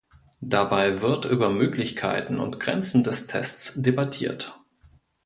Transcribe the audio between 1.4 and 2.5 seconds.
Möglichkeiten